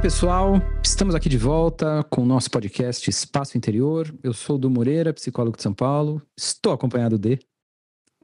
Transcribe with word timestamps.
pessoal, 0.00 0.62
estamos 0.80 1.12
aqui 1.16 1.28
de 1.28 1.36
volta 1.36 2.04
com 2.04 2.22
o 2.22 2.24
nosso 2.24 2.48
podcast 2.52 3.10
Espaço 3.10 3.58
Interior. 3.58 4.14
Eu 4.22 4.32
sou 4.32 4.54
o 4.54 4.58
Du 4.58 4.70
Moreira, 4.70 5.12
psicólogo 5.12 5.56
de 5.56 5.62
São 5.64 5.74
Paulo. 5.74 6.22
Estou 6.38 6.72
acompanhado 6.72 7.18
de 7.18 7.36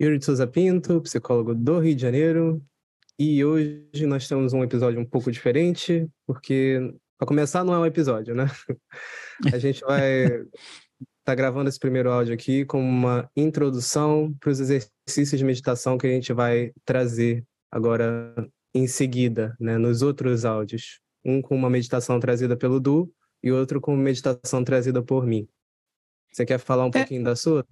Yuri 0.00 0.18
de 0.18 0.24
Souza 0.24 0.46
Pinto, 0.46 1.00
psicólogo 1.00 1.52
do 1.52 1.80
Rio 1.80 1.96
de 1.96 2.00
Janeiro. 2.00 2.62
E 3.18 3.44
hoje 3.44 4.06
nós 4.06 4.28
temos 4.28 4.52
um 4.52 4.62
episódio 4.62 5.00
um 5.00 5.04
pouco 5.04 5.32
diferente, 5.32 6.08
porque, 6.24 6.94
para 7.18 7.26
começar, 7.26 7.64
não 7.64 7.74
é 7.74 7.78
um 7.80 7.86
episódio, 7.86 8.36
né? 8.36 8.46
A 9.52 9.58
gente 9.58 9.80
vai 9.80 10.26
estar 10.26 10.46
tá 11.24 11.34
gravando 11.34 11.68
esse 11.68 11.80
primeiro 11.80 12.08
áudio 12.08 12.34
aqui 12.34 12.64
como 12.64 12.84
uma 12.84 13.28
introdução 13.36 14.32
para 14.38 14.50
os 14.50 14.60
exercícios 14.60 15.36
de 15.36 15.44
meditação 15.44 15.98
que 15.98 16.06
a 16.06 16.10
gente 16.10 16.32
vai 16.32 16.72
trazer 16.84 17.44
agora 17.68 18.32
em 18.72 18.86
seguida, 18.86 19.56
né, 19.58 19.76
nos 19.76 20.02
outros 20.02 20.44
áudios. 20.44 21.02
Um 21.24 21.40
com 21.40 21.54
uma 21.56 21.70
meditação 21.70 22.20
trazida 22.20 22.56
pelo 22.56 22.78
Du 22.78 23.12
e 23.42 23.50
outro 23.50 23.80
com 23.80 23.96
meditação 23.96 24.62
trazida 24.64 25.02
por 25.02 25.26
mim. 25.26 25.48
Você 26.32 26.44
quer 26.44 26.58
falar 26.58 26.84
um 26.84 26.88
é... 26.88 26.92
pouquinho 26.92 27.24
da 27.24 27.36
sua? 27.36 27.66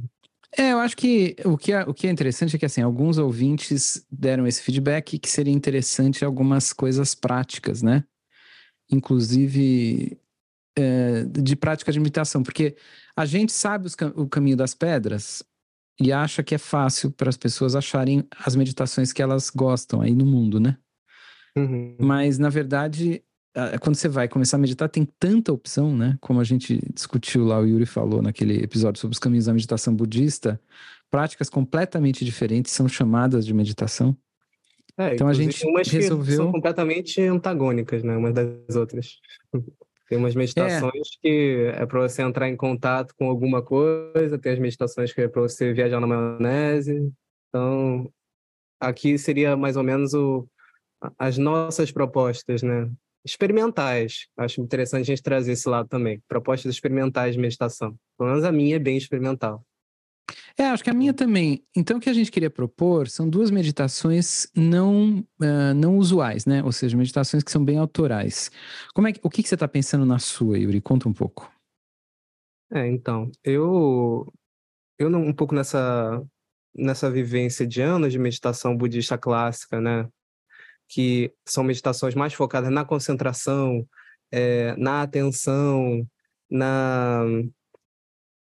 É, 0.57 0.73
eu 0.73 0.79
acho 0.79 0.97
que 0.97 1.35
o 1.45 1.57
que, 1.57 1.73
é, 1.73 1.83
o 1.83 1.95
que 1.95 2.07
é 2.07 2.11
interessante 2.11 2.57
é 2.57 2.59
que, 2.59 2.67
assim, 2.67 2.83
alguns 2.83 3.17
ouvintes 3.17 4.05
deram 4.11 4.47
esse 4.47 4.63
feedback 4.63 5.19
que 5.19 5.31
seria 5.31 5.53
interessante 5.53 6.25
algumas 6.25 6.75
coisas 6.75 7.15
práticas, 7.15 7.81
né? 7.81 8.05
Inclusive 8.91 10.19
é, 10.77 11.25
de 11.25 11.57
prática 11.57 11.91
de 11.91 11.99
meditação, 11.99 12.43
porque 12.43 12.77
a 13.17 13.25
gente 13.25 13.51
sabe 13.51 13.87
os, 13.87 13.97
o 14.15 14.29
caminho 14.29 14.57
das 14.57 14.75
pedras 14.75 15.43
e 15.99 16.13
acha 16.13 16.43
que 16.43 16.55
é 16.55 16.59
fácil 16.59 17.11
para 17.11 17.31
as 17.31 17.37
pessoas 17.37 17.75
acharem 17.75 18.27
as 18.45 18.55
meditações 18.55 19.13
que 19.13 19.23
elas 19.23 19.49
gostam 19.49 20.03
aí 20.03 20.15
no 20.15 20.27
mundo, 20.27 20.61
né? 20.61 20.77
Uhum. 21.57 21.97
Mas, 21.99 22.39
na 22.39 22.51
verdade, 22.51 23.23
quando 23.81 23.97
você 23.97 24.09
vai 24.09 24.29
começar 24.29 24.57
a 24.57 24.61
meditar, 24.61 24.89
tem 24.89 25.07
tanta 25.19 25.53
opção, 25.53 25.95
né? 25.95 26.17
Como 26.21 26.41
a 26.41 26.45
gente 26.45 26.81
discutiu 26.93 27.45
lá, 27.45 27.59
o 27.61 27.67
Yuri 27.67 27.87
falou 27.87 28.23
naquele 28.23 28.63
episódio 28.63 29.01
sobre 29.01 29.13
os 29.13 29.19
caminhos 29.19 29.47
da 29.47 29.53
meditação 29.53 29.95
budista, 29.95 30.61
práticas 31.11 31.51
completamente 31.51 32.25
diferentes 32.25 32.73
são 32.73 32.89
chamadas 32.89 33.45
de 33.45 33.53
meditação. 33.53 34.17
É, 34.97 35.15
então 35.15 35.29
a 35.29 35.33
gente 35.33 35.67
umas 35.67 35.89
resolveu... 35.89 36.37
são 36.37 36.53
completamente 36.53 37.21
antagônicas, 37.21 38.03
né? 38.03 38.17
Umas 38.17 38.35
das 38.35 38.77
outras. 38.77 39.19
Tem 40.09 40.19
umas 40.19 40.35
meditações 40.35 40.93
é. 40.95 41.21
que 41.23 41.73
é 41.75 41.87
para 41.87 42.01
você 42.01 42.21
entrar 42.21 42.47
em 42.47 42.55
contato 42.55 43.15
com 43.17 43.31
alguma 43.31 43.63
coisa, 43.63 44.39
tem 44.39 44.53
as 44.53 44.59
meditações 44.59 45.11
que 45.11 45.23
é 45.23 45.29
para 45.29 45.41
você 45.41 45.73
viajar 45.73 46.01
na 46.01 46.07
maionese. 46.07 47.11
Então, 47.49 48.13
aqui 48.79 49.17
seria 49.17 49.57
mais 49.57 49.75
ou 49.75 49.83
menos 49.83 50.13
o, 50.13 50.47
as 51.19 51.39
nossas 51.39 51.91
propostas, 51.91 52.63
né? 52.63 52.91
Experimentais. 53.25 54.27
Acho 54.37 54.61
interessante 54.61 55.03
a 55.03 55.15
gente 55.15 55.23
trazer 55.23 55.53
esse 55.53 55.69
lado 55.69 55.89
também. 55.89 56.23
Propostas 56.29 56.73
experimentais 56.73 57.35
de 57.35 57.41
meditação. 57.41 57.97
Pelo 58.19 58.31
menos 58.31 58.45
a 58.45 58.53
minha 58.53 58.77
é 58.77 58.79
bem 58.79 58.97
experimental. 58.97 59.65
É, 60.57 60.65
acho 60.65 60.85
que 60.85 60.91
a 60.91 60.95
minha 60.95 61.13
também. 61.13 61.65
Então, 61.77 61.97
o 61.97 62.01
que 62.01 62.11
a 62.11 62.13
gente 62.13 62.31
queria 62.31 62.51
propor 62.51 63.09
são 63.09 63.29
duas 63.29 63.51
meditações 63.51 64.47
não, 64.55 65.19
uh, 65.41 65.75
não 65.75 65.97
usuais, 65.97 66.47
né? 66.47 66.63
Ou 66.63 66.73
seja, 66.73 66.97
meditações 66.97 67.43
que 67.43 67.51
são 67.51 67.65
bem 67.65 67.79
autorais. 67.79 68.51
Como 68.95 69.09
é 69.09 69.13
que, 69.13 69.21
o 69.23 69.31
que, 69.31 69.43
que 69.43 69.49
você 69.49 69.55
está 69.55 69.69
pensando 69.69 70.05
na 70.05 70.19
sua, 70.19 70.59
Yuri? 70.59 70.81
Conta 70.81 71.09
um 71.09 71.13
pouco. 71.13 71.51
É, 72.73 72.87
então, 72.87 73.31
eu, 73.45 74.33
eu 74.99 75.11
não, 75.11 75.23
um 75.23 75.33
pouco 75.33 75.55
nessa, 75.55 76.23
nessa 76.75 77.11
vivência 77.11 77.67
de 77.67 77.83
anos 77.83 78.13
de 78.13 78.19
meditação 78.19 78.77
budista 78.77 79.19
clássica, 79.19 79.81
né? 79.81 80.09
Que 80.89 81.33
são 81.47 81.65
meditações 81.65 82.15
mais 82.15 82.35
focadas 82.35 82.71
na 82.71 82.85
concentração, 82.85 83.87
é, 84.31 84.75
na 84.77 85.03
atenção, 85.03 86.07
na, 86.51 87.25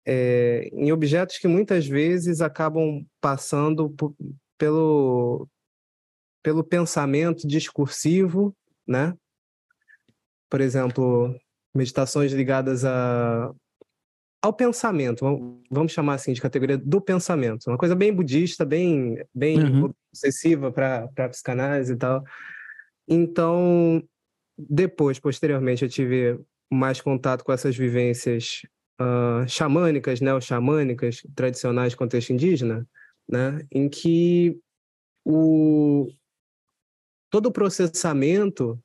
é, 0.05 0.69
em 0.73 0.91
objetos 0.91 1.37
que 1.37 1.47
muitas 1.47 1.85
vezes 1.87 2.41
acabam 2.41 3.05
passando 3.19 3.93
pelo, 4.57 5.47
pelo 6.43 6.63
pensamento 6.63 7.47
discursivo, 7.47 8.55
né? 8.87 9.15
Por 10.49 10.59
exemplo, 10.59 11.35
meditações 11.73 12.33
ligadas 12.33 12.83
a, 12.83 13.53
ao 14.41 14.53
pensamento, 14.53 15.25
vamos 15.69 15.91
chamar 15.91 16.15
assim 16.15 16.33
de 16.33 16.41
categoria 16.41 16.77
do 16.77 16.99
pensamento, 16.99 17.67
uma 17.67 17.77
coisa 17.77 17.95
bem 17.95 18.13
budista, 18.13 18.65
bem 18.65 19.23
bem 19.33 19.63
uhum. 19.63 19.93
Obsessiva 20.11 20.71
para 20.71 21.09
a 21.17 21.29
psicanálise 21.29 21.93
e 21.93 21.97
tal. 21.97 22.23
Então, 23.07 24.03
depois, 24.57 25.19
posteriormente, 25.19 25.83
eu 25.83 25.89
tive 25.89 26.39
mais 26.71 27.01
contato 27.01 27.43
com 27.43 27.51
essas 27.51 27.75
vivências 27.75 28.61
uh, 28.99 29.47
xamânicas, 29.47 30.21
neo-xamânicas, 30.21 31.21
tradicionais 31.35 31.91
de 31.91 31.97
contexto 31.97 32.31
indígena, 32.31 32.87
né, 33.27 33.65
em 33.71 33.89
que 33.89 34.57
o 35.25 36.07
todo 37.29 37.47
o 37.47 37.51
processamento 37.51 38.81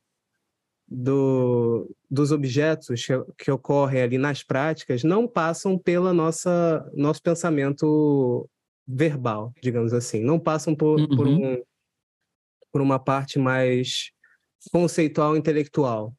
do, 0.89 1.93
dos 2.09 2.31
objetos 2.31 3.05
que, 3.05 3.13
que, 3.39 3.51
ocorrem 3.51 4.03
ali 4.03 4.19
nas 4.19 4.43
práticas 4.45 5.03
não 5.03 5.27
passam 5.27 5.77
pela 5.77 6.13
nossa 6.13 6.89
nosso 6.95 7.21
pensamento 7.23 8.49
verbal, 8.87 9.53
digamos 9.63 9.93
assim, 9.93 10.23
não 10.23 10.39
passam 10.39 10.75
por, 10.75 11.01
uhum. 11.01 11.17
por, 11.17 11.27
um, 11.27 11.63
por 12.71 12.81
uma 12.81 12.99
parte 12.99 13.39
mais 13.39 14.11
conceitual 14.71 15.37
intelectual, 15.37 16.15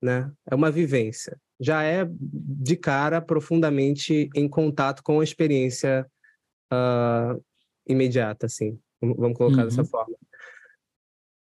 né? 0.00 0.30
É 0.50 0.54
uma 0.54 0.70
vivência. 0.70 1.38
Já 1.60 1.82
é 1.82 2.06
de 2.10 2.76
cara 2.76 3.20
profundamente 3.20 4.28
em 4.34 4.48
contato 4.48 5.02
com 5.02 5.20
a 5.20 5.24
experiência 5.24 6.06
uh, 6.72 7.42
imediata, 7.86 8.46
assim. 8.46 8.78
Vamos 9.00 9.36
colocar 9.36 9.62
uhum. 9.62 9.68
dessa 9.68 9.84
forma. 9.84 10.16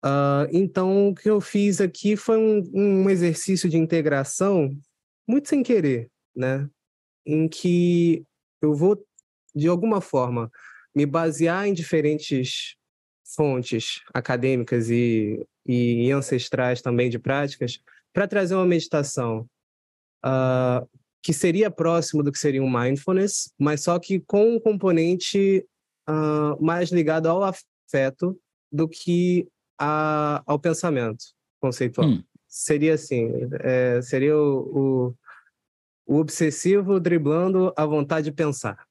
Uh, 0.04 0.48
então, 0.50 1.08
o 1.08 1.14
que 1.14 1.28
eu 1.28 1.40
fiz 1.40 1.80
aqui 1.80 2.16
foi 2.16 2.38
um, 2.38 2.70
um, 2.72 3.10
exercício 3.10 3.68
de 3.68 3.76
integração 3.76 4.70
muito 5.28 5.48
sem 5.48 5.62
querer, 5.62 6.10
né? 6.34 6.68
Em 7.26 7.46
que 7.46 8.24
eu 8.62 8.74
vou, 8.74 9.02
de 9.54 9.68
alguma 9.68 10.00
forma, 10.00 10.50
me 10.94 11.06
basear 11.06 11.66
em 11.66 11.72
diferentes 11.72 12.76
fontes 13.36 14.02
acadêmicas 14.12 14.90
e, 14.90 15.46
e 15.66 16.10
ancestrais 16.10 16.82
também 16.82 17.08
de 17.08 17.18
práticas 17.18 17.80
para 18.12 18.26
trazer 18.26 18.54
uma 18.54 18.66
meditação 18.66 19.46
uh, 20.24 20.88
que 21.22 21.32
seria 21.32 21.70
próximo 21.70 22.22
do 22.22 22.32
que 22.32 22.38
seria 22.38 22.62
um 22.62 22.70
mindfulness, 22.70 23.52
mas 23.58 23.82
só 23.82 23.98
que 23.98 24.20
com 24.20 24.56
um 24.56 24.60
componente 24.60 25.64
uh, 26.08 26.62
mais 26.62 26.90
ligado 26.90 27.26
ao 27.26 27.42
afeto 27.42 28.38
do 28.72 28.88
que 28.88 29.46
a, 29.78 30.42
ao 30.46 30.58
pensamento 30.58 31.24
conceitual. 31.60 32.08
Hum. 32.08 32.22
Seria 32.48 32.94
assim, 32.94 33.30
é, 33.60 34.02
seria 34.02 34.36
o, 34.36 35.14
o, 36.06 36.14
o, 36.14 36.16
obsessivo 36.18 36.98
driblando 36.98 37.72
a 37.76 37.86
vontade 37.86 38.24
de 38.24 38.32
pensar. 38.32 38.84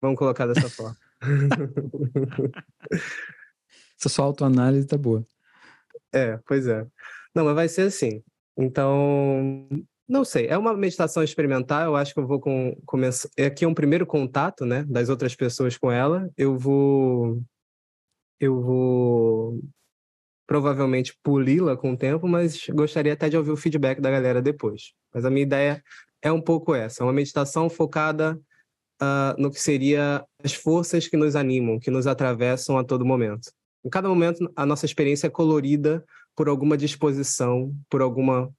Vamos 0.00 0.18
colocar 0.18 0.46
dessa 0.46 0.68
forma. 0.68 0.96
Essa 3.98 4.08
sua 4.08 4.26
autoanálise 4.26 4.86
tá 4.86 4.96
boa. 4.98 5.26
É, 6.12 6.38
pois 6.46 6.66
é. 6.66 6.86
Não, 7.34 7.44
mas 7.44 7.54
vai 7.54 7.68
ser 7.68 7.82
assim. 7.82 8.22
Então, 8.56 9.68
não 10.08 10.24
sei, 10.24 10.46
é 10.46 10.56
uma 10.56 10.76
meditação 10.76 11.22
experimental, 11.22 11.84
eu 11.84 11.96
acho 11.96 12.14
que 12.14 12.20
eu 12.20 12.26
vou 12.26 12.40
com, 12.40 12.74
começar... 12.86 13.28
É 13.36 13.46
aqui 13.46 13.64
é 13.64 13.68
um 13.68 13.74
primeiro 13.74 14.06
contato, 14.06 14.64
né, 14.64 14.84
das 14.84 15.08
outras 15.08 15.34
pessoas 15.34 15.76
com 15.76 15.90
ela. 15.90 16.30
Eu 16.36 16.56
vou... 16.58 17.42
Eu 18.38 18.60
vou 18.60 19.60
provavelmente 20.46 21.18
poli-la 21.22 21.76
com 21.76 21.92
o 21.92 21.96
tempo, 21.96 22.28
mas 22.28 22.66
gostaria 22.68 23.14
até 23.14 23.28
de 23.28 23.36
ouvir 23.36 23.50
o 23.50 23.56
feedback 23.56 24.00
da 24.00 24.10
galera 24.10 24.40
depois. 24.40 24.92
Mas 25.12 25.24
a 25.24 25.30
minha 25.30 25.42
ideia 25.42 25.82
é 26.22 26.30
um 26.30 26.40
pouco 26.40 26.74
essa, 26.74 27.02
uma 27.02 27.12
meditação 27.12 27.68
focada 27.68 28.40
uh, 29.02 29.40
no 29.40 29.50
que 29.50 29.60
seria 29.60 30.24
as 30.42 30.54
forças 30.54 31.08
que 31.08 31.16
nos 31.16 31.36
animam, 31.36 31.78
que 31.78 31.90
nos 31.90 32.06
atravessam 32.06 32.78
a 32.78 32.84
todo 32.84 33.04
momento. 33.04 33.50
Em 33.84 33.88
cada 33.88 34.08
momento, 34.08 34.50
a 34.56 34.66
nossa 34.66 34.86
experiência 34.86 35.26
é 35.26 35.30
colorida 35.30 36.04
por 36.34 36.48
alguma 36.48 36.76
disposição, 36.76 37.74
por 37.88 38.02
alguma, 38.02 38.52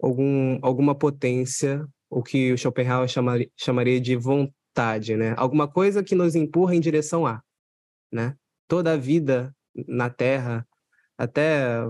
algum, 0.00 0.58
alguma 0.62 0.94
potência, 0.94 1.86
o 2.10 2.22
que 2.22 2.52
o 2.52 2.58
Schopenhauer 2.58 3.08
chamaria, 3.08 3.50
chamaria 3.56 4.00
de 4.00 4.14
vontade, 4.14 5.16
né? 5.16 5.34
Alguma 5.36 5.66
coisa 5.66 6.02
que 6.02 6.14
nos 6.14 6.34
empurra 6.34 6.76
em 6.76 6.80
direção 6.80 7.26
a, 7.26 7.42
né? 8.12 8.36
Toda 8.68 8.92
a 8.92 8.96
vida 8.96 9.54
na 9.88 10.08
Terra 10.08 10.66
até 11.18 11.82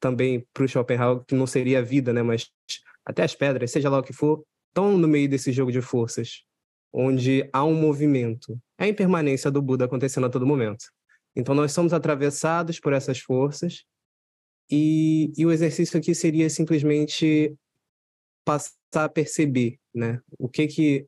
também 0.00 0.46
para 0.52 0.64
o 0.64 0.68
Schopenhauer, 0.68 1.24
que 1.26 1.34
não 1.34 1.46
seria 1.46 1.80
a 1.80 1.82
vida, 1.82 2.12
né? 2.12 2.22
Mas 2.22 2.50
até 3.04 3.22
as 3.22 3.34
pedras, 3.34 3.70
seja 3.70 3.90
lá 3.90 3.98
o 3.98 4.02
que 4.02 4.12
for, 4.12 4.44
estão 4.68 4.96
no 4.96 5.08
meio 5.08 5.28
desse 5.28 5.52
jogo 5.52 5.72
de 5.72 5.80
forças, 5.80 6.42
onde 6.92 7.48
há 7.52 7.64
um 7.64 7.74
movimento. 7.74 8.58
É 8.78 8.84
a 8.84 8.88
impermanência 8.88 9.50
do 9.50 9.62
Buda 9.62 9.84
acontecendo 9.84 10.26
a 10.26 10.30
todo 10.30 10.46
momento. 10.46 10.86
Então, 11.34 11.54
nós 11.54 11.72
somos 11.72 11.92
atravessados 11.92 12.80
por 12.80 12.92
essas 12.92 13.18
forças, 13.18 13.84
e, 14.70 15.32
e 15.36 15.46
o 15.46 15.52
exercício 15.52 15.98
aqui 15.98 16.14
seria 16.14 16.50
simplesmente 16.50 17.54
passar 18.44 19.04
a 19.04 19.08
perceber, 19.08 19.78
né? 19.94 20.20
O 20.38 20.48
que 20.48 20.66
que 20.66 21.06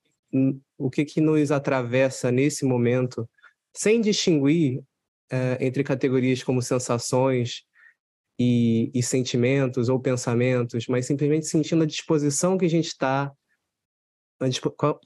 o 0.77 0.91
que 0.91 1.05
que 1.05 1.21
nos 1.21 1.51
atravessa 1.51 2.31
nesse 2.31 2.65
momento, 2.65 3.29
sem 3.75 4.01
distinguir 4.01 4.83
é, 5.31 5.57
entre 5.61 5.83
categorias 5.83 6.43
como 6.43 6.61
sensações 6.61 7.65
e, 8.39 8.91
e, 8.95 9.03
sentimentos 9.03 9.89
ou 9.89 9.99
pensamentos, 9.99 10.87
mas 10.87 11.07
simplesmente 11.07 11.47
sentindo 11.47 11.83
a 11.83 11.87
disposição 11.87 12.59
que 12.59 12.67
a 12.67 12.71
gente 12.71 12.89
está, 12.89 13.33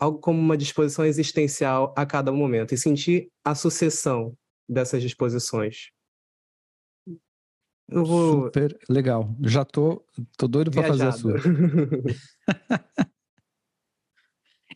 algo 0.00 0.18
como 0.18 0.38
uma 0.38 0.56
disposição 0.56 1.04
existencial 1.04 1.94
a 1.96 2.04
cada 2.04 2.30
momento, 2.32 2.74
e 2.74 2.78
sentir 2.78 3.28
a 3.44 3.54
sucessão 3.54 4.36
dessas 4.68 5.02
disposições. 5.02 5.90
Eu 7.88 8.04
vou... 8.04 8.44
Super 8.44 8.78
legal. 8.88 9.34
Já 9.42 9.64
tô, 9.64 10.04
tô 10.36 10.48
doido 10.48 10.70
para 10.70 10.88
fazer 10.88 11.06
a 11.06 11.12
sua. 11.12 11.34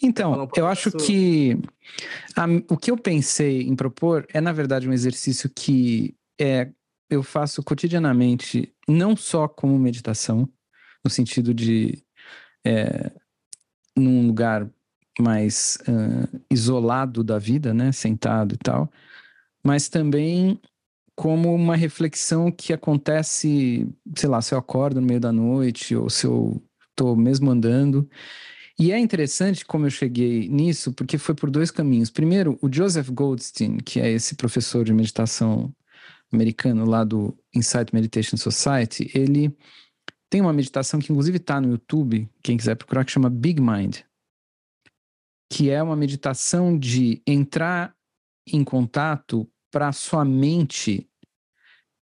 então, 0.02 0.48
eu 0.56 0.66
acho 0.66 0.90
que 0.92 1.58
a, 2.36 2.44
o 2.70 2.76
que 2.76 2.90
eu 2.90 2.96
pensei 2.98 3.62
em 3.62 3.74
propor 3.74 4.26
é, 4.32 4.40
na 4.40 4.52
verdade, 4.52 4.88
um 4.88 4.92
exercício 4.92 5.48
que 5.48 6.14
é, 6.38 6.70
eu 7.08 7.22
faço 7.22 7.62
cotidianamente, 7.62 8.74
não 8.86 9.16
só 9.16 9.48
como 9.48 9.78
meditação, 9.78 10.48
no 11.04 11.10
sentido 11.10 11.54
de 11.54 12.04
é, 12.66 13.12
num 13.96 14.26
lugar 14.26 14.68
mais 15.18 15.78
uh, 15.88 16.40
isolado 16.50 17.24
da 17.24 17.38
vida, 17.38 17.72
né, 17.72 17.90
sentado 17.92 18.54
e 18.54 18.58
tal, 18.58 18.90
mas 19.64 19.88
também 19.88 20.60
como 21.14 21.54
uma 21.54 21.74
reflexão 21.74 22.52
que 22.52 22.74
acontece, 22.74 23.88
sei 24.14 24.28
lá, 24.28 24.42
se 24.42 24.52
eu 24.52 24.58
acordo 24.58 25.00
no 25.00 25.06
meio 25.06 25.18
da 25.18 25.32
noite 25.32 25.96
ou 25.96 26.10
se 26.10 26.26
eu 26.26 26.62
estou 26.90 27.16
mesmo 27.16 27.50
andando. 27.50 28.08
E 28.78 28.92
é 28.92 28.98
interessante 28.98 29.64
como 29.64 29.86
eu 29.86 29.90
cheguei 29.90 30.46
nisso, 30.48 30.92
porque 30.92 31.16
foi 31.16 31.34
por 31.34 31.50
dois 31.50 31.70
caminhos. 31.70 32.10
Primeiro, 32.10 32.58
o 32.60 32.70
Joseph 32.70 33.08
Goldstein, 33.08 33.78
que 33.78 33.98
é 33.98 34.10
esse 34.10 34.34
professor 34.34 34.84
de 34.84 34.92
meditação 34.92 35.74
americano 36.30 36.84
lá 36.84 37.02
do 37.02 37.34
Insight 37.54 37.94
Meditation 37.94 38.36
Society, 38.36 39.10
ele 39.14 39.56
tem 40.30 40.40
uma 40.40 40.52
meditação 40.52 41.00
que 41.00 41.12
inclusive 41.12 41.36
está 41.36 41.60
no 41.60 41.70
YouTube, 41.70 42.28
quem 42.42 42.56
quiser 42.56 42.74
procurar, 42.74 43.04
que 43.04 43.12
chama 43.12 43.30
Big 43.30 43.60
Mind, 43.60 43.98
que 45.50 45.70
é 45.70 45.82
uma 45.82 45.96
meditação 45.96 46.78
de 46.78 47.22
entrar 47.26 47.94
em 48.46 48.64
contato 48.64 49.48
para 49.70 49.92
sua 49.92 50.24
mente 50.24 51.08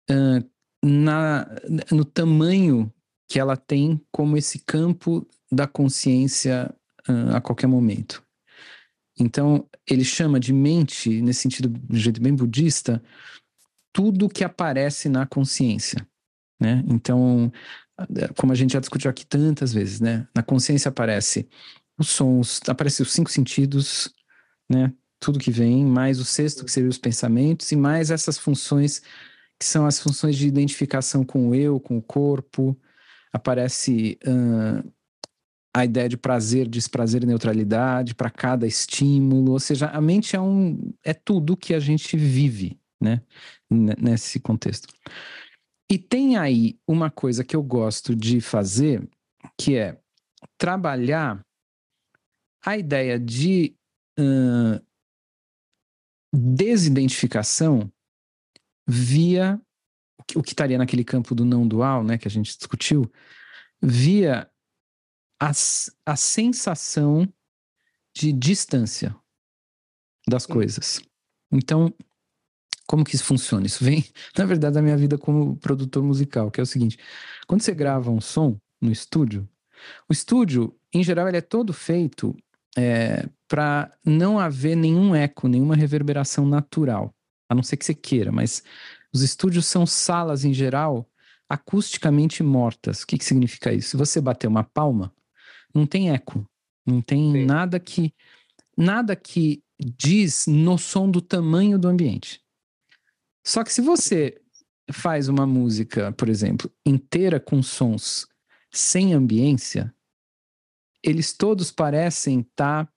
uh, 0.09 0.49
na, 0.83 1.47
no 1.91 2.05
tamanho 2.05 2.91
que 3.29 3.39
ela 3.39 3.55
tem 3.55 4.01
como 4.11 4.37
esse 4.37 4.59
campo 4.59 5.27
da 5.51 5.67
consciência 5.67 6.73
uh, 7.07 7.35
a 7.35 7.41
qualquer 7.41 7.67
momento. 7.67 8.23
Então, 9.19 9.67
ele 9.85 10.05
chama 10.05 10.39
de 10.39 10.53
mente, 10.53 11.21
nesse 11.21 11.41
sentido, 11.41 11.69
de 11.69 11.99
jeito 11.99 12.21
bem 12.21 12.33
budista, 12.33 13.03
tudo 13.93 14.29
que 14.29 14.43
aparece 14.43 15.09
na 15.09 15.25
consciência. 15.25 16.07
Né? 16.59 16.83
Então, 16.87 17.51
como 18.37 18.51
a 18.51 18.55
gente 18.55 18.73
já 18.73 18.79
discutiu 18.79 19.09
aqui 19.09 19.25
tantas 19.25 19.73
vezes, 19.73 19.99
né? 19.99 20.27
na 20.35 20.43
consciência 20.43 20.89
aparece 20.89 21.47
os 21.97 22.09
sons, 22.09 22.61
aparece 22.67 23.01
os 23.01 23.11
cinco 23.11 23.29
sentidos, 23.29 24.13
né? 24.69 24.93
tudo 25.19 25.39
que 25.39 25.51
vem, 25.51 25.85
mais 25.85 26.19
o 26.19 26.25
sexto, 26.25 26.63
que 26.63 26.71
seria 26.71 26.89
os 26.89 26.97
pensamentos, 26.97 27.71
e 27.71 27.75
mais 27.75 28.09
essas 28.09 28.37
funções, 28.37 29.01
que 29.59 29.65
são 29.65 29.85
as 29.85 29.99
funções 29.99 30.37
de 30.37 30.47
identificação 30.47 31.25
com 31.25 31.49
o 31.49 31.55
eu, 31.55 31.79
com 31.79 31.97
o 31.97 32.01
corpo. 32.01 32.79
Aparece 33.33 34.17
uh, 34.25 34.91
a 35.73 35.85
ideia 35.85 36.07
de 36.07 36.17
prazer, 36.17 36.67
desprazer 36.67 37.23
e 37.23 37.27
neutralidade 37.27 38.15
para 38.15 38.29
cada 38.29 38.65
estímulo. 38.65 39.51
Ou 39.51 39.59
seja, 39.59 39.87
a 39.87 39.99
mente 39.99 40.35
é, 40.35 40.41
um, 40.41 40.93
é 41.03 41.13
tudo 41.13 41.57
que 41.57 41.73
a 41.73 41.79
gente 41.79 42.15
vive, 42.17 42.79
né? 42.99 43.21
Nesse 43.69 44.39
contexto. 44.39 44.87
E 45.91 45.97
tem 45.97 46.37
aí 46.37 46.79
uma 46.87 47.09
coisa 47.09 47.43
que 47.43 47.55
eu 47.55 47.63
gosto 47.63 48.15
de 48.15 48.39
fazer, 48.39 49.09
que 49.57 49.75
é 49.75 49.99
trabalhar 50.57 51.43
a 52.63 52.77
ideia 52.77 53.19
de 53.19 53.75
uh, 54.19 54.85
desidentificação 56.31 57.91
via 58.87 59.59
o 60.35 60.43
que 60.43 60.51
estaria 60.51 60.77
naquele 60.77 61.03
campo 61.03 61.33
do 61.33 61.43
não 61.43 61.67
dual, 61.67 62.03
né, 62.03 62.17
que 62.17 62.27
a 62.27 62.31
gente 62.31 62.55
discutiu, 62.55 63.11
via 63.81 64.49
a, 65.41 65.51
a 66.05 66.15
sensação 66.15 67.27
de 68.15 68.31
distância 68.31 69.15
das 70.27 70.45
coisas. 70.45 71.01
Então, 71.51 71.91
como 72.89 73.03
que 73.03 73.13
isso 73.13 73.23
funciona? 73.23 73.67
Isso 73.67 73.83
vem, 73.83 74.03
na 74.35 74.45
verdade, 74.45 74.73
da 74.73 74.81
minha 74.81 74.97
vida 74.97 75.15
como 75.15 75.55
produtor 75.57 76.03
musical, 76.03 76.49
que 76.49 76.59
é 76.59 76.63
o 76.63 76.65
seguinte: 76.65 76.97
quando 77.45 77.61
você 77.61 77.71
grava 77.71 78.09
um 78.09 78.19
som 78.19 78.57
no 78.81 78.91
estúdio, 78.91 79.47
o 80.09 80.11
estúdio, 80.11 80.75
em 80.91 81.03
geral, 81.03 81.27
ele 81.27 81.37
é 81.37 81.41
todo 81.41 81.71
feito 81.71 82.35
é, 82.75 83.29
para 83.47 83.95
não 84.03 84.39
haver 84.39 84.75
nenhum 84.75 85.13
eco, 85.13 85.47
nenhuma 85.47 85.75
reverberação 85.75 86.47
natural, 86.47 87.13
a 87.47 87.53
não 87.53 87.61
ser 87.61 87.77
que 87.77 87.85
você 87.85 87.93
queira, 87.93 88.31
mas 88.31 88.63
os 89.13 89.21
estúdios 89.21 89.67
são 89.67 89.85
salas 89.85 90.43
em 90.43 90.53
geral 90.53 91.07
acusticamente 91.47 92.41
mortas. 92.41 93.03
O 93.03 93.07
que, 93.07 93.19
que 93.19 93.25
significa 93.25 93.71
isso? 93.71 93.89
Se 93.89 93.97
você 93.97 94.19
bater 94.19 94.47
uma 94.47 94.63
palma, 94.63 95.13
não 95.75 95.85
tem 95.85 96.09
eco, 96.09 96.43
não 96.83 97.01
tem 97.01 97.33
Sim. 97.33 97.45
nada 97.45 97.79
que 97.79 98.11
nada 98.75 99.15
que 99.15 99.61
diz 99.79 100.47
no 100.47 100.77
som 100.79 101.09
do 101.09 101.21
tamanho 101.21 101.77
do 101.77 101.87
ambiente. 101.87 102.41
Só 103.49 103.63
que 103.63 103.73
se 103.73 103.81
você 103.81 104.39
faz 104.91 105.27
uma 105.27 105.43
música, 105.43 106.11
por 106.11 106.29
exemplo, 106.29 106.71
inteira 106.85 107.39
com 107.39 107.63
sons 107.63 108.27
sem 108.71 109.15
ambiência, 109.15 109.91
eles 111.03 111.33
todos 111.33 111.71
parecem 111.71 112.41
estar 112.41 112.85
tá 112.85 112.93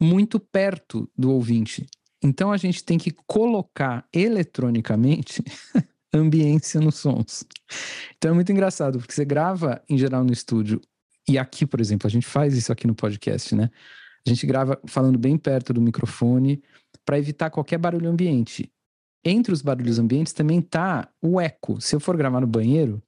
muito 0.00 0.40
perto 0.40 1.06
do 1.14 1.30
ouvinte. 1.30 1.84
Então 2.22 2.50
a 2.50 2.56
gente 2.56 2.82
tem 2.82 2.96
que 2.96 3.10
colocar 3.26 4.08
eletronicamente 4.10 5.44
ambiência 6.14 6.80
nos 6.80 6.94
sons. 6.94 7.44
Então 8.16 8.30
é 8.30 8.34
muito 8.34 8.50
engraçado, 8.50 8.98
porque 8.98 9.12
você 9.12 9.26
grava 9.26 9.84
em 9.86 9.98
geral 9.98 10.24
no 10.24 10.32
estúdio, 10.32 10.80
e 11.28 11.36
aqui, 11.36 11.66
por 11.66 11.78
exemplo, 11.78 12.06
a 12.06 12.10
gente 12.10 12.26
faz 12.26 12.56
isso 12.56 12.72
aqui 12.72 12.86
no 12.86 12.94
podcast, 12.94 13.54
né? 13.54 13.70
A 14.26 14.30
gente 14.30 14.46
grava 14.46 14.80
falando 14.86 15.18
bem 15.18 15.36
perto 15.36 15.74
do 15.74 15.80
microfone 15.82 16.62
para 17.04 17.18
evitar 17.18 17.50
qualquer 17.50 17.76
barulho 17.76 18.08
ambiente. 18.08 18.72
Entre 19.24 19.52
os 19.52 19.62
barulhos 19.62 19.98
ambientes 19.98 20.32
também 20.32 20.60
tá 20.60 21.08
o 21.22 21.40
eco. 21.40 21.80
Se 21.80 21.96
eu 21.96 22.00
for 22.00 22.16
gravar 22.16 22.40
no 22.40 22.46
banheiro, 22.46 23.02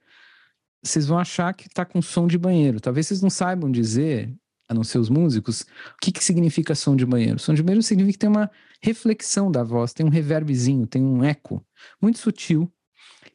vocês 0.83 1.07
vão 1.07 1.19
achar 1.19 1.53
que 1.53 1.69
tá 1.69 1.85
com 1.85 2.01
som 2.01 2.27
de 2.27 2.39
banheiro. 2.39 2.81
Talvez 2.81 3.07
vocês 3.07 3.21
não 3.21 3.29
saibam 3.29 3.71
dizer, 3.71 4.35
a 4.69 4.75
não 4.75 4.83
ser 4.83 4.99
os 4.99 5.09
músicos, 5.09 5.63
o 5.63 5.67
que, 6.01 6.11
que 6.13 6.25
significa 6.25 6.75
som 6.75 6.97
de 6.97 7.05
banheiro. 7.05 7.39
Som 7.39 7.55
de 7.55 7.63
banheiro 7.63 7.83
significa 7.83 8.13
que 8.13 8.19
tem 8.19 8.31
uma 8.31 8.51
reflexão 8.81 9.51
da 9.51 9.63
voz, 9.63 9.93
tem 9.93 10.07
um 10.07 10.11
reverbzinho, 10.11 10.87
tem 10.87 11.03
um 11.03 11.23
eco 11.23 11.65
muito 12.01 12.19
sutil, 12.19 12.71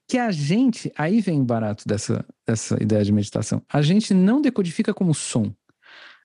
que 0.08 0.18
a 0.18 0.32
gente, 0.32 0.92
aí 0.98 1.22
vem 1.22 1.42
o 1.42 1.46
barato 1.46 1.88
dessa, 1.88 2.26
dessa 2.46 2.82
ideia 2.82 3.04
de 3.04 3.12
meditação, 3.12 3.62
a 3.72 3.82
gente 3.82 4.14
não 4.14 4.42
decodifica 4.42 4.94
como 4.94 5.14
som, 5.14 5.54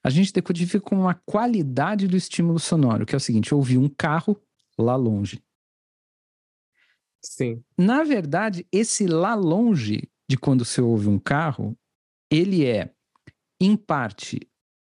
a 0.02 0.10
gente 0.10 0.32
decodifica 0.32 0.80
como 0.80 1.08
a 1.08 1.14
qualidade 1.14 2.08
do 2.08 2.16
estímulo 2.16 2.58
sonoro, 2.58 3.06
que 3.06 3.14
é 3.14 3.18
o 3.18 3.20
seguinte, 3.20 3.52
eu 3.52 3.58
ouvi 3.58 3.78
um 3.78 3.88
carro 3.88 4.40
lá 4.78 4.96
longe. 4.96 5.40
Sim. 7.26 7.62
Na 7.76 8.04
verdade, 8.04 8.66
esse 8.70 9.06
lá 9.06 9.34
longe 9.34 10.08
de 10.28 10.36
quando 10.36 10.64
você 10.64 10.80
ouve 10.80 11.08
um 11.08 11.18
carro, 11.18 11.76
ele 12.30 12.64
é, 12.64 12.92
em 13.60 13.76
parte, 13.76 14.40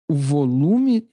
o 0.09 0.15
volume 0.15 1.09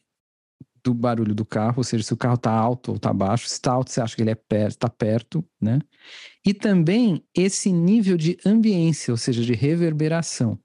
do 0.84 0.94
barulho 0.94 1.34
do 1.34 1.46
carro, 1.46 1.76
ou 1.78 1.84
seja, 1.84 2.04
se 2.04 2.14
o 2.14 2.18
carro 2.18 2.36
está 2.36 2.52
alto 2.52 2.90
ou 2.90 2.98
está 2.98 3.14
baixo, 3.14 3.48
se 3.48 3.54
está 3.54 3.72
alto 3.72 3.92
você 3.92 4.02
acha 4.02 4.16
que 4.16 4.22
ele 4.22 4.32
é 4.32 4.36
perto, 4.36 4.72
está 4.72 4.90
perto, 4.90 5.46
né? 5.60 5.80
E 6.46 6.54
também 6.54 7.24
esse 7.36 7.72
nível 7.72 8.18
de 8.18 8.38
ambiência, 8.46 9.12
ou 9.12 9.18
seja, 9.18 9.44
de 9.44 9.54
reverberação, 9.54 10.60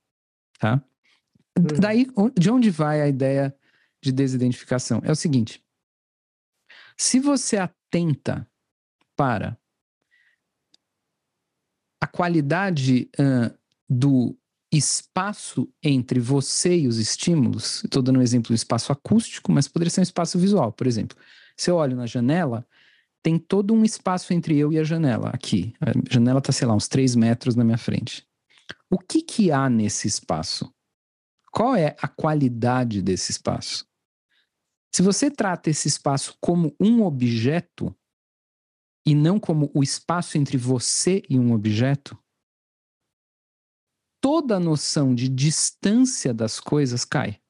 tá? 0.59 0.83
Hum. 1.59 1.63
Daí, 1.81 2.07
de 2.37 2.51
onde 2.51 2.71
vai 2.71 3.03
a 3.03 3.09
ideia 3.09 3.55
de 4.03 4.11
desidentificação? 4.11 5.01
É 5.05 5.13
o 5.13 5.17
seguinte, 5.17 5.63
se 6.97 7.21
você 7.21 7.57
atenta 7.59 8.49
para 9.15 9.59
a 12.07 12.09
qualidade 12.09 13.11
uh, 13.19 13.53
do 13.89 14.37
espaço 14.73 15.69
entre 15.83 16.21
você 16.21 16.79
e 16.79 16.89
os 16.89 16.99
estímulos, 16.99 17.83
estou 17.85 18.01
dando 18.03 18.19
um 18.19 18.23
exemplo 18.23 18.49
do 18.49 18.55
espaço 18.55 18.93
acústico, 18.93 19.51
mas 19.51 19.67
poderia 19.67 19.91
ser 19.91 20.01
um 20.01 20.03
espaço 20.03 20.39
visual, 20.39 20.73
por 20.73 20.87
exemplo. 20.87 21.17
Se 21.57 21.71
eu 21.71 21.77
olho 21.77 21.97
na 21.97 22.07
janela, 22.07 22.67
tem 23.23 23.39
todo 23.39 23.75
um 23.75 23.85
espaço 23.85 24.33
entre 24.33 24.57
eu 24.57 24.73
e 24.73 24.79
a 24.79 24.85
janela, 24.85 25.31
aqui. 25.31 25.75
A 25.81 25.93
janela 26.13 26.39
está, 26.39 26.53
sei 26.53 26.67
lá, 26.67 26.75
uns 26.75 26.89
3 26.89 27.15
metros 27.17 27.57
na 27.57 27.65
minha 27.65 27.79
frente. 27.79 28.25
O 28.91 28.99
que 28.99 29.23
que 29.23 29.51
há 29.51 29.69
nesse 29.69 30.07
espaço? 30.07 30.73
qual 31.57 31.75
é 31.75 31.97
a 32.03 32.07
qualidade 32.07 33.01
desse 33.01 33.33
espaço? 33.33 33.87
Se 34.93 35.01
você 35.01 35.31
trata 35.31 35.71
esse 35.71 35.89
espaço 35.89 36.37
como 36.39 36.77
um 36.79 37.03
objeto 37.03 37.97
e 39.07 39.15
não 39.15 39.39
como 39.39 39.71
o 39.73 39.85
espaço 39.85 40.37
entre 40.37 40.59
você 40.59 41.23
e 41.31 41.39
um 41.39 41.53
objeto, 41.53 42.19
toda 44.21 44.57
a 44.57 44.61
noção 44.61 45.15
de 45.15 45.29
distância 45.29 46.35
das 46.35 46.59
coisas 46.59 47.05
cai. 47.05 47.41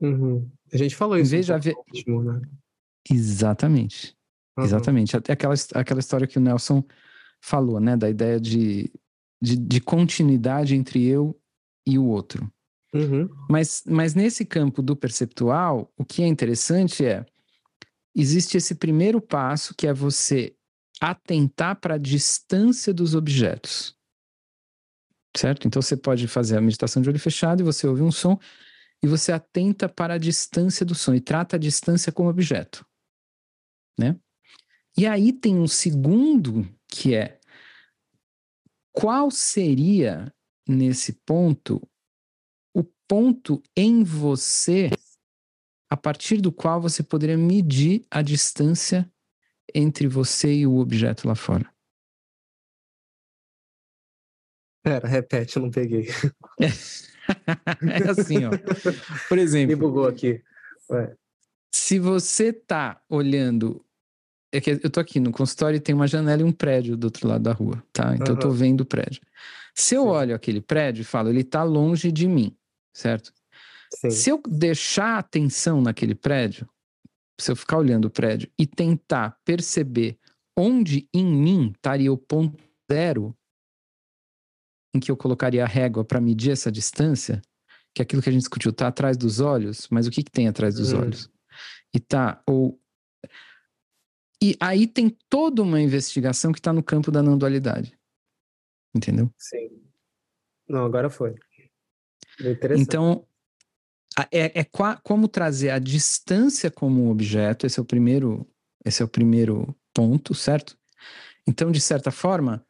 Uhum. 0.00 0.50
A 0.72 0.76
gente 0.78 0.96
falou 0.96 1.18
isso. 1.18 1.28
Em 1.28 1.36
vez 1.36 1.46
de 1.46 1.52
haver... 1.52 1.76
último, 1.76 2.22
né? 2.22 2.40
Exatamente. 3.10 4.16
Uhum. 4.56 4.64
Exatamente. 4.64 5.16
Até 5.16 5.34
aquela, 5.34 5.54
aquela 5.74 6.00
história 6.00 6.26
que 6.26 6.38
o 6.38 6.40
Nelson 6.40 6.82
falou, 7.42 7.78
né? 7.78 7.96
Da 7.96 8.08
ideia 8.08 8.40
de, 8.40 8.90
de, 9.42 9.56
de 9.56 9.80
continuidade 9.80 10.74
entre 10.74 11.04
eu 11.04 11.38
e 11.86 11.98
o 11.98 12.06
outro. 12.06 12.50
Uhum. 12.94 13.28
Mas, 13.50 13.82
mas 13.86 14.14
nesse 14.14 14.46
campo 14.46 14.80
do 14.80 14.96
perceptual, 14.96 15.92
o 15.96 16.04
que 16.04 16.22
é 16.22 16.26
interessante 16.26 17.04
é 17.04 17.26
existe 18.20 18.56
esse 18.56 18.74
primeiro 18.74 19.20
passo 19.20 19.74
que 19.74 19.86
é 19.86 19.92
você 19.92 20.54
atentar 21.00 21.80
para 21.80 21.94
a 21.94 21.98
distância 21.98 22.92
dos 22.92 23.14
objetos. 23.14 23.96
Certo? 25.36 25.68
Então 25.68 25.80
você 25.80 25.96
pode 25.96 26.26
fazer 26.26 26.56
a 26.56 26.60
meditação 26.60 27.00
de 27.00 27.08
olho 27.08 27.18
fechado 27.18 27.60
e 27.60 27.64
você 27.64 27.86
ouve 27.86 28.02
um 28.02 28.10
som 28.10 28.38
e 29.02 29.06
você 29.06 29.30
atenta 29.30 29.88
para 29.88 30.14
a 30.14 30.18
distância 30.18 30.84
do 30.84 30.94
som 30.94 31.14
e 31.14 31.20
trata 31.20 31.56
a 31.56 31.58
distância 31.58 32.10
como 32.10 32.28
objeto. 32.28 32.84
Né? 33.98 34.18
E 34.96 35.06
aí 35.06 35.32
tem 35.32 35.56
um 35.56 35.68
segundo 35.68 36.68
que 36.88 37.14
é 37.14 37.38
qual 38.92 39.30
seria 39.30 40.32
nesse 40.66 41.12
ponto 41.24 41.80
o 42.74 42.82
ponto 43.06 43.62
em 43.76 44.02
você 44.02 44.90
a 45.90 45.96
partir 45.96 46.40
do 46.40 46.52
qual 46.52 46.80
você 46.80 47.02
poderia 47.02 47.36
medir 47.36 48.04
a 48.10 48.22
distância 48.22 49.10
entre 49.74 50.06
você 50.06 50.52
e 50.52 50.66
o 50.66 50.76
objeto 50.78 51.26
lá 51.26 51.34
fora. 51.34 51.68
Pera, 54.82 55.06
repete, 55.06 55.56
eu 55.56 55.62
não 55.62 55.70
peguei. 55.70 56.08
é 56.58 58.10
assim, 58.10 58.44
ó. 58.44 58.50
Por 59.28 59.38
exemplo. 59.38 59.68
Me 59.68 59.76
bugou 59.76 60.06
aqui. 60.06 60.42
Ué. 60.90 61.14
Se 61.74 61.98
você 61.98 62.52
tá 62.52 63.00
olhando. 63.08 63.84
É 64.50 64.62
que 64.62 64.70
eu 64.70 64.88
tô 64.88 64.98
aqui 64.98 65.20
no 65.20 65.30
consultório 65.30 65.76
e 65.76 65.80
tem 65.80 65.94
uma 65.94 66.06
janela 66.06 66.40
e 66.40 66.44
um 66.44 66.52
prédio 66.52 66.96
do 66.96 67.04
outro 67.04 67.28
lado 67.28 67.42
da 67.42 67.52
rua, 67.52 67.84
tá? 67.92 68.14
Então 68.14 68.28
uhum. 68.28 68.32
eu 68.32 68.38
tô 68.38 68.50
vendo 68.50 68.80
o 68.80 68.86
prédio. 68.86 69.20
Se 69.74 69.94
eu 69.94 70.04
Sim. 70.04 70.08
olho 70.08 70.34
aquele 70.34 70.62
prédio 70.62 71.02
e 71.02 71.04
falo, 71.04 71.28
ele 71.28 71.44
tá 71.44 71.62
longe 71.62 72.10
de 72.10 72.26
mim, 72.26 72.56
certo? 72.90 73.30
Sim. 73.94 74.10
Se 74.10 74.30
eu 74.30 74.42
deixar 74.46 75.18
atenção 75.18 75.80
naquele 75.80 76.14
prédio, 76.14 76.68
se 77.40 77.50
eu 77.50 77.56
ficar 77.56 77.78
olhando 77.78 78.06
o 78.06 78.10
prédio 78.10 78.50
e 78.58 78.66
tentar 78.66 79.38
perceber 79.44 80.18
onde 80.56 81.08
em 81.14 81.24
mim 81.24 81.72
estaria 81.74 82.12
o 82.12 82.18
ponto 82.18 82.62
zero 82.90 83.36
em 84.94 85.00
que 85.00 85.10
eu 85.10 85.16
colocaria 85.16 85.62
a 85.62 85.68
régua 85.68 86.04
para 86.04 86.20
medir 86.20 86.50
essa 86.50 86.72
distância, 86.72 87.40
que 87.94 88.02
é 88.02 88.04
aquilo 88.04 88.22
que 88.22 88.28
a 88.28 88.32
gente 88.32 88.42
discutiu, 88.42 88.72
tá 88.72 88.88
atrás 88.88 89.16
dos 89.16 89.40
olhos, 89.40 89.86
mas 89.90 90.06
o 90.06 90.10
que, 90.10 90.22
que 90.22 90.30
tem 90.30 90.48
atrás 90.48 90.74
dos 90.74 90.92
hum. 90.92 91.00
olhos? 91.00 91.30
E 91.94 92.00
tá, 92.00 92.42
ou. 92.46 92.80
E 94.42 94.56
aí 94.60 94.86
tem 94.86 95.16
toda 95.28 95.62
uma 95.62 95.80
investigação 95.80 96.52
que 96.52 96.58
está 96.58 96.72
no 96.72 96.82
campo 96.82 97.10
da 97.10 97.22
não 97.22 97.36
dualidade. 97.36 97.98
Entendeu? 98.94 99.30
Sim. 99.36 99.82
Não, 100.68 100.84
agora 100.84 101.10
foi. 101.10 101.34
Então, 102.76 103.26
é, 104.30 104.60
é 104.60 104.66
como 105.02 105.28
trazer 105.28 105.70
a 105.70 105.78
distância 105.78 106.70
como 106.70 107.04
um 107.04 107.10
objeto, 107.10 107.66
esse 107.66 107.78
é 107.78 107.82
o 107.82 107.84
primeiro, 107.84 108.46
esse 108.84 109.02
é 109.02 109.04
o 109.04 109.08
primeiro 109.08 109.74
ponto, 109.94 110.34
certo? 110.34 110.76
Então, 111.46 111.70
de 111.70 111.80
certa 111.80 112.10
forma, 112.10 112.64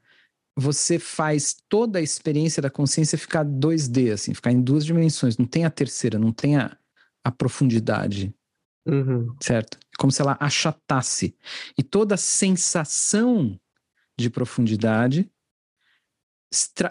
você 0.56 0.98
faz 0.98 1.56
toda 1.68 1.98
a 1.98 2.02
experiência 2.02 2.60
da 2.60 2.68
consciência 2.68 3.16
ficar 3.16 3.44
2D, 3.44 4.12
assim, 4.12 4.34
ficar 4.34 4.50
em 4.50 4.60
duas 4.60 4.84
dimensões. 4.84 5.36
Não 5.36 5.46
tem 5.46 5.64
a 5.64 5.70
terceira, 5.70 6.18
não 6.18 6.32
tem 6.32 6.56
a, 6.56 6.76
a 7.24 7.30
profundidade. 7.30 8.34
Uhum. 8.86 9.34
Certo? 9.40 9.78
Como 9.98 10.10
se 10.10 10.20
ela 10.20 10.36
achatasse. 10.40 11.36
E 11.76 11.82
toda 11.82 12.14
a 12.14 12.18
sensação 12.18 13.58
de 14.18 14.28
profundidade 14.28 15.30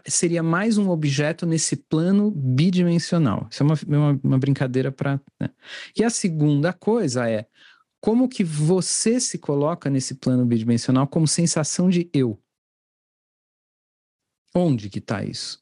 seria 0.05 0.43
mais 0.43 0.77
um 0.77 0.89
objeto 0.89 1.45
nesse 1.45 1.75
plano 1.75 2.31
bidimensional. 2.31 3.47
Isso 3.49 3.63
é 3.63 3.65
uma, 3.65 3.75
uma, 3.87 4.19
uma 4.23 4.37
brincadeira 4.37 4.91
para. 4.91 5.19
Né? 5.39 5.49
E 5.97 6.03
a 6.03 6.09
segunda 6.09 6.71
coisa 6.73 7.29
é 7.29 7.47
como 7.99 8.29
que 8.29 8.43
você 8.43 9.19
se 9.19 9.37
coloca 9.37 9.89
nesse 9.89 10.15
plano 10.15 10.45
bidimensional 10.45 11.07
como 11.07 11.27
sensação 11.27 11.89
de 11.89 12.09
eu. 12.13 12.39
Onde 14.55 14.89
que 14.89 14.99
está 14.99 15.23
isso? 15.23 15.61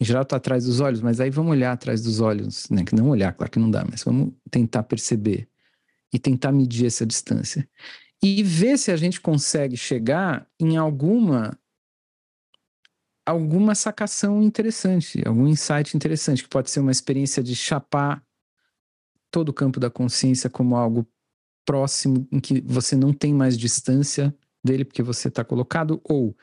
Em 0.00 0.04
geral 0.04 0.22
está 0.22 0.36
atrás 0.36 0.64
dos 0.64 0.80
olhos, 0.80 1.00
mas 1.00 1.20
aí 1.20 1.30
vamos 1.30 1.52
olhar 1.52 1.72
atrás 1.72 2.02
dos 2.02 2.20
olhos, 2.20 2.68
né? 2.70 2.84
Que 2.84 2.94
não 2.94 3.08
olhar, 3.08 3.32
claro 3.32 3.50
que 3.50 3.58
não 3.58 3.70
dá, 3.70 3.84
mas 3.88 4.04
vamos 4.04 4.32
tentar 4.50 4.82
perceber 4.82 5.48
e 6.12 6.18
tentar 6.18 6.52
medir 6.52 6.86
essa 6.86 7.04
distância 7.04 7.68
e 8.22 8.42
ver 8.42 8.78
se 8.78 8.90
a 8.90 8.96
gente 8.96 9.20
consegue 9.20 9.76
chegar 9.76 10.48
em 10.58 10.76
alguma 10.76 11.58
alguma 13.26 13.74
sacação 13.74 14.40
interessante, 14.40 15.20
algum 15.26 15.48
insight 15.48 15.96
interessante, 15.96 16.44
que 16.44 16.48
pode 16.48 16.70
ser 16.70 16.78
uma 16.80 16.92
experiência 16.92 17.42
de 17.42 17.56
chapar 17.56 18.24
todo 19.30 19.48
o 19.48 19.52
campo 19.52 19.80
da 19.80 19.90
consciência 19.90 20.48
como 20.48 20.76
algo 20.76 21.04
próximo, 21.66 22.26
em 22.30 22.38
que 22.38 22.60
você 22.60 22.94
não 22.94 23.12
tem 23.12 23.34
mais 23.34 23.58
distância 23.58 24.34
dele, 24.64 24.84
porque 24.84 25.02
você 25.02 25.26
está 25.26 25.44
colocado, 25.44 26.00
ou 26.04 26.36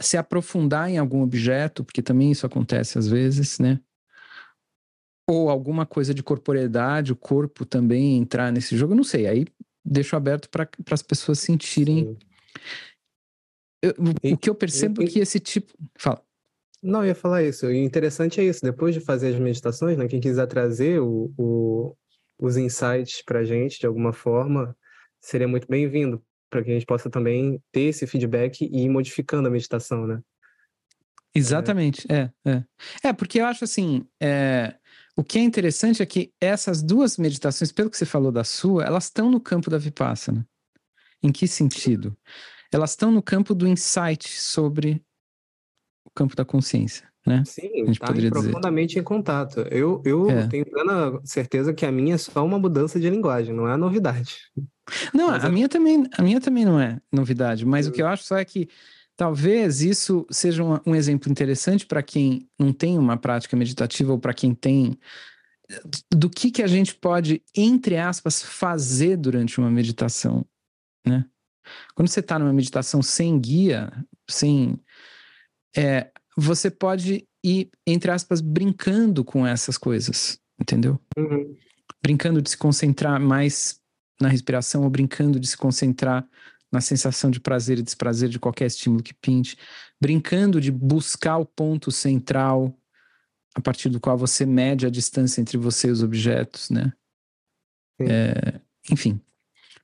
se 0.00 0.16
aprofundar 0.16 0.88
em 0.88 0.96
algum 0.96 1.22
objeto, 1.22 1.84
porque 1.84 2.00
também 2.00 2.30
isso 2.30 2.46
acontece 2.46 2.96
às 2.96 3.08
vezes, 3.08 3.58
né? 3.58 3.80
Ou 5.28 5.50
alguma 5.50 5.84
coisa 5.84 6.14
de 6.14 6.22
corporeidade, 6.22 7.12
o 7.12 7.16
corpo 7.16 7.66
também 7.66 8.16
entrar 8.16 8.52
nesse 8.52 8.76
jogo, 8.76 8.94
não 8.94 9.04
sei. 9.04 9.26
Aí 9.26 9.46
deixo 9.84 10.16
aberto 10.16 10.48
para 10.48 10.68
as 10.90 11.02
pessoas 11.02 11.40
sentirem. 11.40 12.06
Sim. 12.06 12.29
Eu, 13.82 13.94
e, 14.22 14.34
o 14.34 14.38
que 14.38 14.50
eu 14.50 14.54
percebo 14.54 15.02
é 15.02 15.06
que 15.06 15.18
esse 15.18 15.40
tipo. 15.40 15.72
Fala. 15.98 16.22
Não, 16.82 17.00
eu 17.00 17.08
ia 17.08 17.14
falar 17.14 17.42
isso. 17.42 17.66
O 17.66 17.72
interessante 17.72 18.40
é 18.40 18.44
isso. 18.44 18.62
Depois 18.62 18.94
de 18.94 19.00
fazer 19.00 19.34
as 19.34 19.40
meditações, 19.40 19.96
né, 19.98 20.08
quem 20.08 20.20
quiser 20.20 20.46
trazer 20.46 21.00
o, 21.00 21.32
o, 21.36 21.96
os 22.38 22.56
insights 22.56 23.22
para 23.22 23.40
a 23.40 23.44
gente 23.44 23.78
de 23.78 23.86
alguma 23.86 24.12
forma, 24.12 24.76
seria 25.20 25.46
muito 25.46 25.68
bem-vindo, 25.68 26.22
para 26.48 26.64
que 26.64 26.70
a 26.70 26.74
gente 26.74 26.86
possa 26.86 27.10
também 27.10 27.62
ter 27.70 27.82
esse 27.82 28.06
feedback 28.06 28.64
e 28.64 28.84
ir 28.84 28.88
modificando 28.88 29.48
a 29.48 29.50
meditação, 29.50 30.06
né? 30.06 30.20
Exatamente, 31.34 32.06
é, 32.10 32.30
é. 32.44 32.64
É, 33.04 33.12
porque 33.12 33.40
eu 33.40 33.46
acho 33.46 33.62
assim, 33.62 34.04
é, 34.20 34.74
o 35.16 35.22
que 35.22 35.38
é 35.38 35.42
interessante 35.42 36.02
é 36.02 36.06
que 36.06 36.32
essas 36.40 36.82
duas 36.82 37.16
meditações, 37.16 37.70
pelo 37.70 37.88
que 37.88 37.96
você 37.96 38.06
falou 38.06 38.32
da 38.32 38.42
sua, 38.42 38.84
elas 38.84 39.04
estão 39.04 39.30
no 39.30 39.40
campo 39.40 39.70
da 39.70 39.78
Vipassana. 39.78 40.46
Em 41.22 41.30
que 41.30 41.46
sentido? 41.46 42.16
Elas 42.72 42.90
estão 42.90 43.10
no 43.10 43.22
campo 43.22 43.54
do 43.54 43.66
insight 43.66 44.28
sobre 44.28 45.02
o 46.04 46.10
campo 46.14 46.34
da 46.36 46.44
consciência, 46.44 47.08
né? 47.26 47.42
Sim, 47.46 47.90
está 47.90 48.12
profundamente 48.12 48.98
em 48.98 49.02
contato. 49.02 49.60
Eu, 49.70 50.02
eu 50.04 50.30
é. 50.30 50.46
tenho 50.46 50.64
plena 50.64 51.20
certeza 51.24 51.72
que 51.74 51.84
a 51.84 51.92
minha 51.92 52.14
é 52.14 52.18
só 52.18 52.44
uma 52.44 52.58
mudança 52.58 52.98
de 52.98 53.10
linguagem, 53.10 53.54
não 53.54 53.68
é 53.68 53.76
novidade. 53.76 54.38
Não, 55.14 55.28
mas 55.28 55.44
a, 55.44 55.48
é... 55.48 55.50
minha 55.50 55.68
também, 55.68 56.04
a 56.16 56.22
minha 56.22 56.40
também 56.40 56.64
não 56.64 56.80
é 56.80 56.98
novidade, 57.12 57.64
mas 57.64 57.86
o 57.86 57.92
que 57.92 58.02
eu 58.02 58.06
acho 58.06 58.24
só 58.24 58.38
é 58.38 58.44
que 58.44 58.68
talvez 59.16 59.82
isso 59.82 60.26
seja 60.30 60.64
um, 60.64 60.80
um 60.86 60.94
exemplo 60.94 61.30
interessante 61.30 61.86
para 61.86 62.02
quem 62.02 62.48
não 62.58 62.72
tem 62.72 62.98
uma 62.98 63.16
prática 63.16 63.56
meditativa 63.56 64.12
ou 64.12 64.18
para 64.18 64.34
quem 64.34 64.54
tem 64.54 64.98
do 66.12 66.28
que 66.28 66.50
que 66.50 66.62
a 66.62 66.66
gente 66.66 66.94
pode, 66.94 67.42
entre 67.54 67.96
aspas, 67.96 68.42
fazer 68.42 69.16
durante 69.16 69.58
uma 69.58 69.70
meditação, 69.70 70.44
né? 71.06 71.24
Quando 71.94 72.08
você 72.08 72.20
está 72.20 72.38
numa 72.38 72.52
meditação 72.52 73.02
sem 73.02 73.38
guia, 73.38 73.90
sem. 74.28 74.78
É, 75.76 76.10
você 76.36 76.70
pode 76.70 77.26
ir, 77.44 77.70
entre 77.86 78.10
aspas, 78.10 78.40
brincando 78.40 79.24
com 79.24 79.46
essas 79.46 79.78
coisas, 79.78 80.38
entendeu? 80.60 81.00
Uhum. 81.16 81.56
Brincando 82.02 82.40
de 82.40 82.50
se 82.50 82.56
concentrar 82.56 83.20
mais 83.20 83.80
na 84.20 84.28
respiração 84.28 84.82
ou 84.82 84.90
brincando 84.90 85.40
de 85.40 85.46
se 85.46 85.56
concentrar 85.56 86.26
na 86.72 86.80
sensação 86.80 87.30
de 87.30 87.40
prazer 87.40 87.78
e 87.78 87.82
desprazer 87.82 88.28
de 88.28 88.38
qualquer 88.38 88.66
estímulo 88.66 89.02
que 89.02 89.14
pinte, 89.14 89.56
brincando 90.00 90.60
de 90.60 90.70
buscar 90.70 91.38
o 91.38 91.46
ponto 91.46 91.90
central 91.90 92.76
a 93.54 93.60
partir 93.60 93.88
do 93.88 93.98
qual 93.98 94.16
você 94.16 94.46
mede 94.46 94.86
a 94.86 94.90
distância 94.90 95.40
entre 95.40 95.58
você 95.58 95.88
e 95.88 95.90
os 95.90 96.02
objetos, 96.02 96.70
né? 96.70 96.92
É, 98.00 98.60
enfim, 98.90 99.20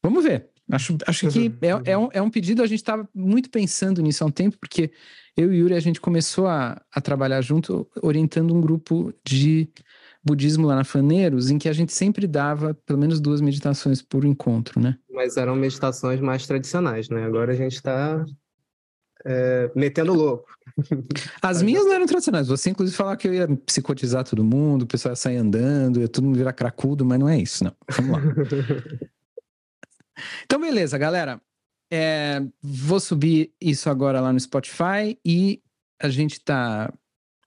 vamos 0.03 0.23
ver. 0.25 0.49
Acho, 0.71 0.97
acho 1.07 1.29
que 1.29 1.53
é, 1.63 1.93
é, 1.93 1.99
um, 1.99 2.09
é 2.13 2.21
um 2.21 2.31
pedido, 2.31 2.63
a 2.63 2.67
gente 2.67 2.81
estava 2.81 3.09
muito 3.15 3.51
pensando 3.51 4.03
nisso 4.03 4.25
há 4.25 4.27
um 4.27 4.33
tempo, 4.33 4.59
porque 4.59 4.91
eu 5.37 5.53
e 5.53 5.59
Yuri, 5.59 5.75
a 5.75 5.81
gente 5.81 6.01
começou 6.01 6.47
a, 6.49 6.81
a 6.93 7.01
trabalhar 7.01 7.41
junto, 7.41 7.89
orientando 8.03 8.55
um 8.55 8.61
grupo 8.61 9.13
de 9.25 9.69
budismo 10.25 10.67
lá 10.67 10.75
na 10.75 10.83
Faneiros, 10.83 11.51
em 11.51 11.59
que 11.59 11.69
a 11.69 11.73
gente 11.73 11.93
sempre 11.93 12.27
dava 12.27 12.75
pelo 12.85 12.99
menos 12.99 13.21
duas 13.21 13.41
meditações 13.41 14.03
por 14.03 14.25
encontro, 14.25 14.81
né? 14.81 14.99
Mas 15.09 15.37
eram 15.37 15.55
meditações 15.55 16.21
mais 16.21 16.47
tradicionais, 16.47 17.09
né? 17.09 17.25
Agora 17.25 17.53
a 17.53 17.55
gente 17.55 17.75
está 17.75 18.25
é, 19.25 19.71
metendo 19.77 20.13
louco. 20.13 20.47
As 21.41 21.63
minhas 21.63 21.85
não 21.85 21.93
eram 21.93 22.07
tradicionais. 22.07 22.49
Você, 22.49 22.71
inclusive, 22.71 22.97
falava 22.97 23.17
que 23.17 23.29
eu 23.29 23.35
ia 23.35 23.47
psicotizar 23.65 24.25
todo 24.25 24.43
mundo, 24.43 24.83
o 24.83 24.87
pessoal 24.87 25.13
ia 25.13 25.17
sair 25.17 25.37
andando, 25.37 26.01
ia 26.01 26.09
todo 26.09 26.25
mundo 26.25 26.37
virar 26.37 26.53
cracudo, 26.53 27.05
mas 27.05 27.21
não 27.21 27.29
é 27.29 27.39
isso, 27.39 27.63
não. 27.63 27.73
Vamos 27.89 28.13
lá. 28.13 28.21
então, 30.45 30.61
beleza, 30.61 30.97
galera. 30.99 31.41
É, 31.91 32.43
vou 32.61 32.99
subir 32.99 33.53
isso 33.61 33.89
agora 33.89 34.21
lá 34.21 34.33
no 34.33 34.41
Spotify 34.41 35.19
e 35.25 35.63
a 36.01 36.09
gente 36.09 36.41
tá. 36.41 36.93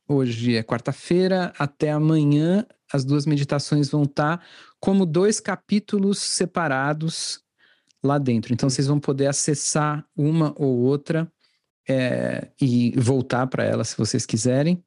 Hoje 0.07 0.55
é 0.55 0.63
quarta-feira, 0.63 1.53
até 1.59 1.91
amanhã 1.91 2.65
as 2.91 3.05
duas 3.05 3.27
meditações 3.27 3.89
vão 3.89 4.03
estar 4.03 4.37
tá 4.37 4.45
como 4.79 5.05
dois 5.05 5.39
capítulos 5.39 6.17
separados 6.17 7.43
lá 8.03 8.17
dentro. 8.17 8.51
Então 8.51 8.69
vocês 8.69 8.87
vão 8.87 8.99
poder 8.99 9.27
acessar 9.27 10.03
uma 10.15 10.51
ou 10.57 10.79
outra 10.79 11.31
é, 11.87 12.49
e 12.59 12.91
voltar 12.97 13.45
para 13.47 13.63
ela 13.63 13.83
se 13.83 13.95
vocês 13.95 14.25
quiserem. 14.25 14.83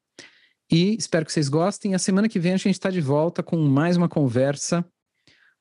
E 0.69 0.97
espero 0.97 1.25
que 1.25 1.31
vocês 1.31 1.47
gostem. 1.47 1.95
A 1.95 1.99
semana 1.99 2.27
que 2.27 2.39
vem 2.39 2.53
a 2.53 2.57
gente 2.57 2.71
está 2.71 2.89
de 2.89 3.01
volta 3.01 3.41
com 3.41 3.57
mais 3.57 3.95
uma 3.95 4.09
conversa 4.09 4.85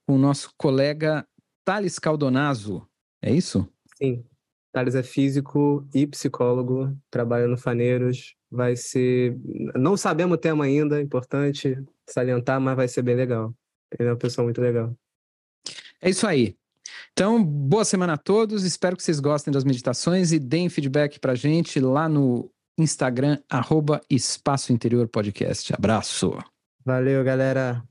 com 0.07 0.15
o 0.15 0.19
nosso 0.19 0.53
colega 0.57 1.27
Thales 1.65 1.99
Caldonazzo. 1.99 2.87
É 3.21 3.33
isso? 3.33 3.69
Sim. 3.97 4.25
Thales 4.73 4.95
é 4.95 5.03
físico 5.03 5.87
e 5.95 6.07
psicólogo, 6.07 6.97
trabalha 7.11 7.47
no 7.47 7.59
Faneiros. 7.59 8.35
Vai 8.51 8.75
ser. 8.75 9.39
Não 9.75 9.97
sabemos 9.97 10.35
o 10.35 10.41
tema 10.41 10.65
ainda, 10.65 11.01
importante 11.01 11.79
salientar, 12.09 12.61
mas 12.61 12.77
vai 12.77 12.89
ser 12.89 13.03
bem 13.03 13.15
legal. 13.15 13.55
Ele 13.99 14.09
é 14.09 14.13
uma 14.13 14.19
pessoa 14.19 14.45
muito 14.45 14.61
legal. 14.61 14.95
É 16.01 16.11
isso 16.11 16.27
aí. 16.27 16.57
Então, 17.13 17.43
boa 17.43 17.85
semana 17.85 18.15
a 18.15 18.19
todos. 18.19 18.65
Espero 18.65 18.97
que 18.97 19.03
vocês 19.03 19.21
gostem 19.21 19.53
das 19.53 19.65
meditações 19.65 20.33
e 20.33 20.39
deem 20.39 20.69
feedback 20.69 21.21
pra 21.21 21.35
gente 21.35 21.79
lá 21.79 22.09
no 22.09 22.51
Instagram, 22.79 23.39
arroba 23.49 24.01
Espaço 24.09 24.73
Interior 24.73 25.07
Podcast. 25.07 25.75
Abraço. 25.75 26.37
Valeu, 26.85 27.23
galera. 27.23 27.83